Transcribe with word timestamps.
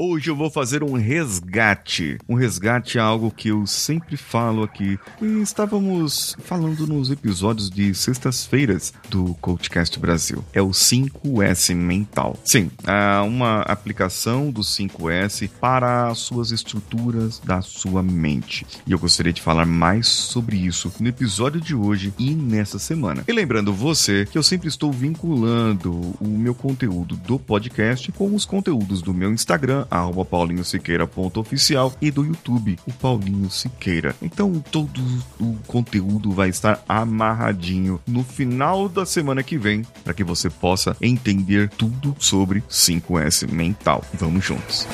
Hoje 0.00 0.30
eu 0.30 0.36
vou 0.36 0.48
fazer 0.48 0.84
um 0.84 0.92
resgate. 0.92 2.18
Um 2.28 2.36
resgate 2.36 2.98
é 2.98 3.00
algo 3.00 3.32
que 3.32 3.48
eu 3.48 3.66
sempre 3.66 4.16
falo 4.16 4.62
aqui. 4.62 4.96
E 5.20 5.42
estávamos 5.42 6.36
falando 6.38 6.86
nos 6.86 7.10
episódios 7.10 7.68
de 7.68 7.92
sextas-feiras 7.92 8.94
do 9.10 9.34
Coachcast 9.40 9.98
Brasil. 9.98 10.44
É 10.52 10.62
o 10.62 10.68
5S 10.68 11.74
Mental. 11.74 12.38
Sim, 12.44 12.70
é 12.86 13.20
uma 13.22 13.62
aplicação 13.62 14.52
do 14.52 14.60
5S 14.60 15.50
para 15.60 16.06
as 16.06 16.18
suas 16.18 16.52
estruturas 16.52 17.40
da 17.40 17.60
sua 17.60 18.00
mente. 18.00 18.64
E 18.86 18.92
eu 18.92 19.00
gostaria 19.00 19.32
de 19.32 19.42
falar 19.42 19.66
mais 19.66 20.06
sobre 20.06 20.56
isso 20.58 20.92
no 21.00 21.08
episódio 21.08 21.60
de 21.60 21.74
hoje 21.74 22.14
e 22.16 22.36
nessa 22.36 22.78
semana. 22.78 23.24
E 23.26 23.32
lembrando 23.32 23.74
você 23.74 24.24
que 24.30 24.38
eu 24.38 24.44
sempre 24.44 24.68
estou 24.68 24.92
vinculando 24.92 25.92
o 26.20 26.28
meu 26.28 26.54
conteúdo 26.54 27.16
do 27.16 27.36
podcast 27.36 28.12
com 28.12 28.32
os 28.32 28.44
conteúdos 28.44 29.02
do 29.02 29.12
meu 29.12 29.32
Instagram, 29.32 29.87
arroba 29.90 30.24
paulinhosiqueira.oficial 30.24 31.92
e 32.00 32.10
do 32.10 32.24
YouTube, 32.24 32.78
o 32.86 32.92
Paulinho 32.92 33.50
Siqueira. 33.50 34.14
Então 34.20 34.62
todo 34.70 35.00
o 35.40 35.56
conteúdo 35.66 36.30
vai 36.30 36.48
estar 36.48 36.82
amarradinho 36.88 38.00
no 38.06 38.22
final 38.22 38.88
da 38.88 39.04
semana 39.04 39.42
que 39.42 39.58
vem 39.58 39.84
para 40.04 40.14
que 40.14 40.24
você 40.24 40.50
possa 40.50 40.96
entender 41.00 41.68
tudo 41.70 42.14
sobre 42.18 42.62
5S 42.68 43.50
mental. 43.50 44.02
Vamos 44.14 44.44
juntos. 44.44 44.86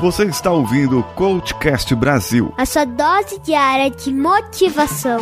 Você 0.00 0.24
está 0.24 0.50
ouvindo 0.50 0.98
o 0.98 1.02
Coachcast 1.02 1.94
Brasil. 1.94 2.52
A 2.58 2.66
sua 2.66 2.84
dose 2.84 3.38
diária 3.40 3.90
de 3.90 4.12
motivação. 4.12 5.20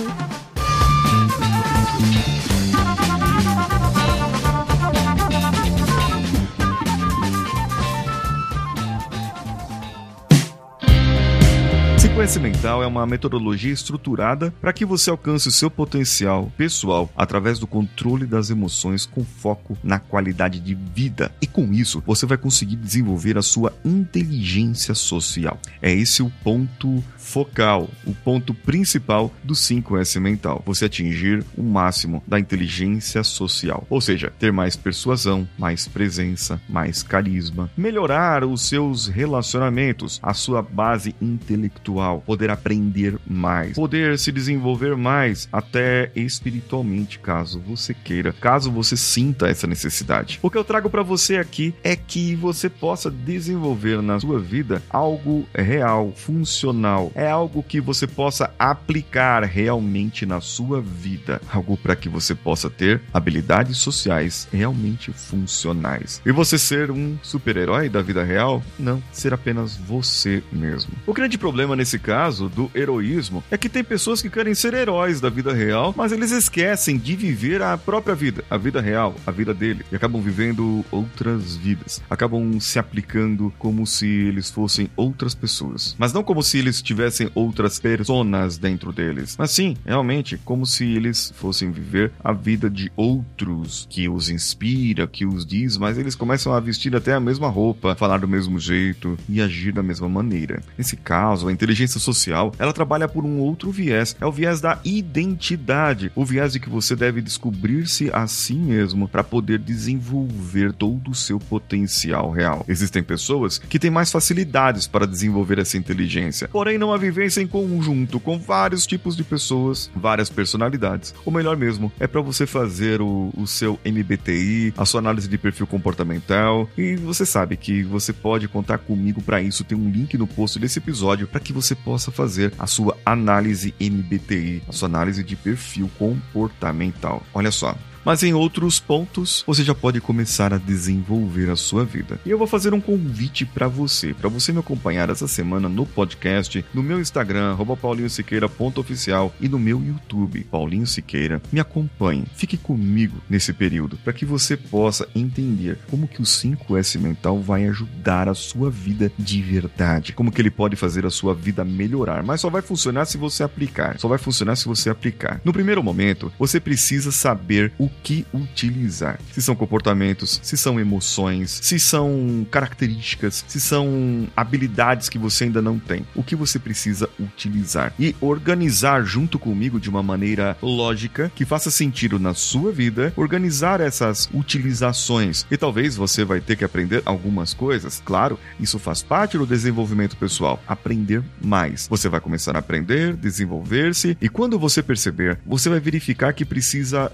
Sequência 12.23 12.41
mental 12.41 12.84
é 12.84 12.87
uma 12.87 13.05
metodologia 13.05 13.73
estruturada 13.73 14.55
para 14.61 14.73
que 14.73 14.84
você 14.84 15.11
alcance 15.11 15.48
o 15.48 15.51
seu 15.51 15.69
potencial 15.69 16.53
pessoal 16.56 17.11
através 17.17 17.59
do 17.59 17.67
controle 17.67 18.27
das 18.27 18.48
emoções 18.48 19.05
com 19.05 19.25
foco 19.25 19.77
na 19.83 19.98
qualidade 19.98 20.61
de 20.61 20.73
vida. 20.73 21.33
E 21.42 21.48
com 21.48 21.73
isso, 21.73 22.01
você 22.06 22.25
vai 22.25 22.39
conseguir 22.39 22.77
desenvolver 22.77 23.37
a 23.37 23.42
sua 23.42 23.75
inteligência 23.84 24.95
social. 24.95 25.59
É 25.83 25.92
esse 25.92 26.23
o 26.23 26.31
ponto 26.45 27.03
focal, 27.23 27.89
o 28.06 28.12
ponto 28.12 28.53
principal 28.53 29.33
do 29.42 29.55
5S 29.55 30.20
mental. 30.20 30.62
Você 30.67 30.84
atingir 30.84 31.45
o 31.57 31.62
máximo 31.62 32.23
da 32.27 32.39
inteligência 32.39 33.23
social, 33.23 33.86
ou 33.89 34.01
seja, 34.01 34.33
ter 34.39 34.53
mais 34.53 34.77
persuasão, 34.77 35.48
mais 35.57 35.89
presença, 35.89 36.61
mais 36.69 37.03
carisma, 37.03 37.70
melhorar 37.77 38.45
os 38.45 38.69
seus 38.69 39.07
relacionamentos, 39.07 40.20
a 40.23 40.34
sua 40.34 40.62
base 40.62 41.14
intelectual, 41.23 42.11
poder 42.20 42.50
aprender 42.50 43.16
mais, 43.27 43.74
poder 43.74 44.18
se 44.18 44.32
desenvolver 44.32 44.96
mais, 44.96 45.48
até 45.52 46.10
espiritualmente, 46.14 47.18
caso 47.18 47.60
você 47.60 47.94
queira, 47.94 48.32
caso 48.32 48.70
você 48.70 48.96
sinta 48.96 49.48
essa 49.48 49.66
necessidade. 49.66 50.38
O 50.42 50.50
que 50.50 50.58
eu 50.58 50.64
trago 50.64 50.90
para 50.90 51.02
você 51.02 51.36
aqui 51.36 51.74
é 51.83 51.96
que 51.96 52.34
você 52.34 52.68
possa 52.68 53.10
desenvolver 53.10 54.02
na 54.02 54.18
sua 54.20 54.38
vida 54.38 54.83
algo 54.90 55.46
real, 55.55 56.12
funcional, 56.14 57.10
é 57.14 57.28
algo 57.28 57.62
que 57.62 57.80
você 57.80 58.06
possa 58.06 58.52
aplicar 58.58 59.42
realmente 59.44 60.27
na 60.27 60.40
sua 60.40 60.80
vida, 60.80 61.40
algo 61.52 61.77
para 61.77 61.96
que 61.96 62.08
você 62.08 62.34
possa 62.34 62.68
ter 62.68 63.00
habilidades 63.12 63.78
sociais 63.78 64.48
realmente 64.52 65.12
funcionais. 65.12 66.20
E 66.24 66.33
você 66.33 66.58
ser 66.58 66.90
um 66.90 67.16
super-herói 67.22 67.88
da 67.88 68.02
vida 68.02 68.22
real? 68.22 68.62
Não, 68.78 69.02
ser 69.12 69.33
apenas 69.33 69.77
você 69.77 70.42
mesmo. 70.52 70.92
O 71.06 71.12
grande 71.12 71.38
problema 71.38 71.77
nesse 71.77 71.98
caso 72.03 72.48
do 72.48 72.70
heroísmo 72.75 73.42
é 73.50 73.56
que 73.56 73.69
tem 73.69 73.84
pessoas 73.84 74.20
que 74.20 74.28
querem 74.28 74.55
ser 74.55 74.75
heróis 74.75 75.20
da 75.20 75.31
vida 75.31 75.53
real, 75.53 75.95
mas 75.97 76.12
eles 76.12 76.31
esquecem 76.31 76.98
de 76.98 77.14
viver 77.14 77.63
a 77.63 77.79
própria 77.79 78.14
vida, 78.14 78.45
a 78.51 78.57
vida 78.57 78.80
real, 78.80 79.14
a 79.27 79.30
vida 79.30 79.55
dele, 79.55 79.85
e 79.90 79.96
acabam 79.96 80.20
vivendo 80.20 80.85
outras 80.90 81.57
vidas. 81.57 82.02
Acabam 82.11 82.58
se 82.61 82.79
aplicando 82.79 83.52
como 83.58 83.86
se 83.86 84.07
eles 84.07 84.51
fossem 84.51 84.90
outras 84.96 85.35
pessoas, 85.35 85.95
mas 85.98 86.13
não 86.13 86.23
como 86.23 86.42
se 86.42 86.58
eles 86.58 86.83
tivessem 86.83 87.30
outras 87.35 87.79
personas 87.79 88.58
dentro 88.58 88.92
deles, 88.92 89.36
mas 89.39 89.51
sim, 89.52 89.77
realmente, 89.84 90.36
como 90.45 90.67
se 90.67 90.84
eles 90.84 91.33
fossem 91.36 91.70
viver 91.70 92.13
a 92.23 92.33
vida 92.33 92.69
de 92.69 92.90
outros 92.96 93.86
que 93.89 94.08
os 94.08 94.29
inspira, 94.29 95.07
que 95.07 95.24
os 95.24 95.46
diz, 95.46 95.77
mas 95.77 95.98
eles 95.98 96.14
começam 96.14 96.52
a 96.52 96.61
vestir 96.61 96.95
até 96.96 97.14
a 97.14 97.20
mesma 97.20 97.48
roupa, 97.48 97.95
falar 97.95 98.19
do 98.19 98.29
mesmo 98.29 98.58
jeito 98.58 99.17
e 99.29 99.40
agir 99.40 99.73
da 99.73 99.83
mesma 99.83 100.08
maneira. 100.08 100.63
Nesse 100.77 100.96
caso, 100.96 101.48
a 101.48 101.52
inteligência 101.52 101.92
social, 101.98 102.53
ela 102.58 102.73
trabalha 102.73 103.08
por 103.08 103.25
um 103.25 103.39
outro 103.39 103.70
viés, 103.70 104.17
é 104.20 104.27
o 104.27 104.33
viés 104.33 104.61
da 104.61 104.79
identidade, 104.85 106.11
o 106.14 106.25
viés 106.25 106.53
de 106.53 106.61
que 106.61 106.69
você 106.69 106.95
deve 106.95 107.20
descobrir-se 107.20 108.11
a 108.13 108.27
si 108.27 108.55
mesmo 108.55 109.08
para 109.08 109.25
poder 109.25 109.58
desenvolver 109.58 110.73
todo 110.73 111.11
o 111.11 111.14
seu 111.14 111.39
potencial 111.39 112.31
real. 112.31 112.64
Existem 112.69 113.02
pessoas 113.02 113.58
que 113.58 113.79
têm 113.79 113.91
mais 113.91 114.11
facilidades 114.11 114.86
para 114.86 115.07
desenvolver 115.07 115.58
essa 115.58 115.77
inteligência, 115.77 116.48
porém 116.48 116.79
não 116.79 116.92
a 116.92 116.98
vivência 116.98 117.41
em 117.41 117.47
conjunto 117.47 118.20
com 118.20 118.39
vários 118.39 118.86
tipos 118.86 119.17
de 119.17 119.25
pessoas, 119.25 119.91
várias 119.95 120.31
personalidades. 120.31 121.14
O 121.25 121.31
melhor 121.31 121.57
mesmo 121.57 121.92
é 121.98 122.07
para 122.07 122.20
você 122.20 122.47
fazer 122.47 123.01
o, 123.01 123.31
o 123.36 123.47
seu 123.47 123.79
MBTI, 123.85 124.75
a 124.77 124.85
sua 124.85 125.01
análise 125.01 125.29
de 125.29 125.39
perfil 125.39 125.67
comportamental 125.67 126.69
e 126.77 126.97
você 126.97 127.25
sabe 127.27 127.57
que 127.57 127.83
você 127.83 128.12
pode 128.12 128.49
contar 128.49 128.79
comigo 128.79 129.23
para 129.23 129.41
isso. 129.41 129.64
Tem 129.64 129.76
um 129.76 129.91
link 129.91 130.17
no 130.17 130.26
post 130.26 130.58
desse 130.58 130.79
episódio 130.79 131.26
para 131.26 131.41
que 131.41 131.52
você 131.52 131.71
possa 131.75 132.10
fazer 132.10 132.52
a 132.58 132.66
sua 132.66 132.96
análise 133.05 133.75
MBTI, 133.81 134.62
a 134.69 134.72
sua 134.72 134.88
análise 134.88 135.22
de 135.22 135.37
perfil 135.37 135.90
comportamental. 135.99 137.22
Olha 137.34 137.50
só, 137.50 137.76
mas 138.05 138.23
em 138.23 138.35
outros 138.35 138.79
pontos 138.79 139.43
você 139.46 139.62
já 139.62 139.75
pode 139.75 140.00
começar 140.00 140.52
a 140.52 140.58
desenvolver 140.58 141.50
a 141.50 141.56
sua 141.56 141.85
vida. 141.85 142.19
E 142.25 142.31
eu 142.31 142.38
vou 142.38 142.46
fazer 142.46 142.75
um 142.75 142.81
convite 142.81 143.44
para 143.44 143.69
você, 143.69 144.14
para 144.14 144.29
você 144.29 144.52
me 144.52 144.58
acompanhar 144.58 145.11
essa 145.11 145.29
semana 145.29 145.69
no 145.69 145.87
podcast, 145.87 146.64
no 146.75 146.82
meu 146.82 147.00
Instagram, 147.00 147.56
paulinhosiqueira.oficial 147.81 149.35
e 149.40 149.49
no 149.49 149.58
meu 149.58 149.82
YouTube, 149.82 150.46
Paulinho 150.50 150.87
Siqueira. 150.87 151.40
Me 151.50 151.61
acompanhe, 151.61 152.25
fique 152.35 152.56
comigo 152.56 153.17
nesse 153.29 153.52
período, 153.52 153.96
para 153.99 154.12
que 154.12 154.25
você 154.25 154.56
possa 154.56 155.08
entender 155.14 155.79
como 155.90 156.08
que 156.08 156.20
o 156.20 156.25
5S 156.25 156.99
mental 156.99 157.40
vai 157.40 157.67
ajudar 157.67 158.29
a 158.29 158.34
sua 158.34 158.70
vida 158.70 159.11
de 159.19 159.43
verdade, 159.43 160.12
como 160.12 160.31
que 160.31 160.40
ele 160.40 160.50
pode 160.50 160.76
fazer 160.76 161.06
a 161.06 161.11
sua 161.11 161.34
vida 161.34 161.64
melhorar, 161.64 162.23
mas 162.23 162.40
só 162.40 162.50
vai 162.50 162.62
funcionar 162.62 163.05
se 163.06 163.17
você 163.17 163.43
aplicar. 163.43 163.99
Só 163.99 164.08
vai 164.08 164.19
funcionar 164.19 164.56
se 164.56 164.67
você 164.67 164.90
aplicar. 164.90 165.40
No 165.44 165.52
primeiro 165.52 165.82
momento, 165.82 166.32
você 166.38 166.61
precisa 166.61 167.11
saber 167.11 167.73
o 167.79 167.88
que 168.03 168.26
utilizar. 168.32 169.19
Se 169.32 169.43
são 169.43 169.55
comportamentos, 169.55 170.41
se 170.43 170.56
são 170.56 170.79
emoções, 170.79 171.61
se 171.62 171.79
são 171.79 172.47
características, 172.50 173.44
se 173.47 173.61
são 173.61 174.29
habilidades 174.37 175.08
que 175.08 175.19
você 175.19 175.44
ainda 175.44 175.62
não 175.62 175.79
tem. 175.79 176.06
O 176.14 176.23
que 176.23 176.37
você 176.37 176.58
precisa 176.58 177.08
utilizar 177.19 177.93
e 177.99 178.14
organizar 178.20 179.05
junto 179.05 179.38
comigo 179.38 179.81
de 179.81 179.91
uma 179.91 180.02
maneira 180.02 180.56
lógica 180.62 181.31
que 181.35 181.44
faça 181.44 181.70
sentido 181.70 182.19
na 182.19 182.35
sua 182.35 182.73
vida, 182.73 183.12
organizar 183.17 183.81
essas 183.81 184.29
utilizações. 184.32 185.47
E 185.50 185.56
talvez 185.56 185.97
você 185.97 186.25
vai 186.25 186.41
ter 186.41 186.56
que 186.56 186.64
aprender 186.64 187.02
algumas 187.05 187.55
coisas. 187.55 188.02
Claro, 188.05 188.38
isso 188.58 188.79
faz 188.79 189.02
parte 189.02 189.38
do 189.38 189.47
desenvolvimento 189.47 190.17
pessoal. 190.17 190.62
Aprender 190.67 191.23
mais. 191.43 191.87
Você 191.88 192.08
vai 192.08 192.20
começar 192.20 192.56
a 192.56 192.61
aprender, 192.61 193.14
desenvolver-se 193.17 194.17
e 194.20 194.29
quando 194.29 194.58
você 194.58 194.82
perceber, 194.82 195.38
você 195.44 195.69
vai 195.69 195.81
verificar 195.81 196.32
que 196.32 196.44
precisa 196.44 197.12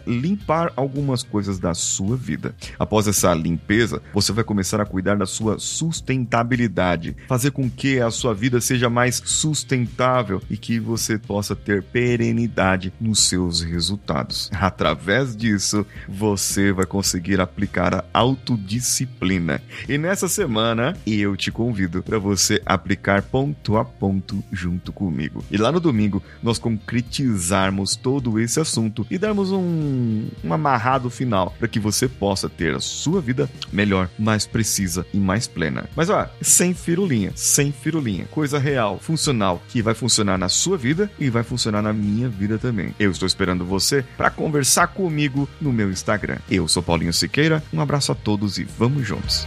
limpar 0.68 0.72
algumas 0.76 1.22
coisas 1.22 1.58
da 1.58 1.74
sua 1.74 2.16
vida. 2.16 2.54
Após 2.78 3.06
essa 3.06 3.32
limpeza, 3.34 4.02
você 4.12 4.32
vai 4.32 4.44
começar 4.44 4.80
a 4.80 4.84
cuidar 4.84 5.16
da 5.16 5.26
sua 5.26 5.58
sustentabilidade, 5.58 7.16
fazer 7.26 7.50
com 7.50 7.70
que 7.70 8.00
a 8.00 8.10
sua 8.10 8.34
vida 8.34 8.60
seja 8.60 8.90
mais 8.90 9.22
sustentável 9.24 10.42
e 10.50 10.56
que 10.56 10.78
você 10.78 11.18
possa 11.18 11.56
ter 11.56 11.82
perenidade 11.82 12.92
nos 13.00 13.20
seus 13.20 13.62
resultados. 13.62 14.50
Através 14.52 15.36
disso, 15.36 15.86
você 16.08 16.72
vai 16.72 16.86
conseguir 16.86 17.40
aplicar 17.40 17.94
a 17.94 18.04
autodisciplina. 18.12 19.60
E 19.88 19.96
nessa 19.96 20.28
semana, 20.28 20.96
eu 21.06 21.36
te 21.36 21.50
convido 21.50 22.02
para 22.02 22.18
você 22.18 22.60
aplicar 22.66 23.22
ponto 23.22 23.76
a 23.76 23.84
ponto 23.84 24.42
junto 24.52 24.92
comigo. 24.92 25.44
E 25.50 25.56
lá 25.56 25.72
no 25.72 25.80
domingo, 25.80 26.22
nós 26.42 26.58
concretizarmos 26.58 27.96
todo 27.96 28.38
esse 28.38 28.60
assunto 28.60 29.06
e 29.10 29.18
darmos 29.18 29.52
um, 29.52 30.28
uma 30.42 30.57
amarrado 30.58 31.08
final 31.08 31.54
para 31.58 31.68
que 31.68 31.80
você 31.80 32.08
possa 32.08 32.48
ter 32.48 32.74
a 32.74 32.80
sua 32.80 33.20
vida 33.20 33.48
melhor, 33.72 34.10
mais 34.18 34.46
precisa 34.46 35.06
e 35.14 35.16
mais 35.16 35.46
plena. 35.46 35.88
Mas 35.96 36.10
ó, 36.10 36.28
sem 36.42 36.74
firulinha, 36.74 37.32
sem 37.34 37.72
firulinha, 37.72 38.26
coisa 38.26 38.58
real, 38.58 38.98
funcional, 38.98 39.62
que 39.68 39.80
vai 39.80 39.94
funcionar 39.94 40.36
na 40.36 40.48
sua 40.48 40.76
vida 40.76 41.10
e 41.18 41.30
vai 41.30 41.42
funcionar 41.42 41.82
na 41.82 41.92
minha 41.92 42.28
vida 42.28 42.58
também. 42.58 42.94
Eu 42.98 43.10
estou 43.10 43.26
esperando 43.26 43.64
você 43.64 44.04
para 44.16 44.30
conversar 44.30 44.88
comigo 44.88 45.48
no 45.60 45.72
meu 45.72 45.90
Instagram. 45.90 46.38
Eu 46.50 46.68
sou 46.68 46.82
Paulinho 46.82 47.12
Siqueira, 47.12 47.62
um 47.72 47.80
abraço 47.80 48.12
a 48.12 48.14
todos 48.14 48.58
e 48.58 48.64
vamos 48.64 49.06
juntos. 49.06 49.46